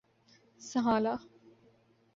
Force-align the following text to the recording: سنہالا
سنہالا 0.69 1.15